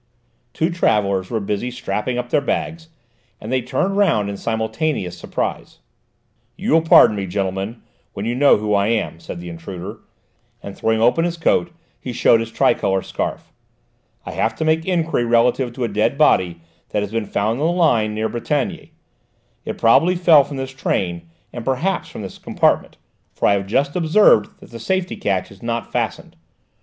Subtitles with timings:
[0.51, 2.87] Two travellers were busy strapping up their bags,
[3.39, 5.77] and they turned round in simultaneous surprise.
[6.57, 7.83] "You will pardon me, gentlemen,
[8.13, 9.99] when you know who I am," said the intruder,
[10.63, 11.69] and throwing open his coat
[11.99, 13.53] he showed his tricolour scarf.
[14.25, 17.67] "I have to make enquiry relative to a dead body that has been found on
[17.67, 18.89] the line near Brétigny;
[19.65, 22.97] it probably fell from this train, and perhaps from this compartment,
[23.35, 26.35] for I have just observed that the safety catch is not fastened.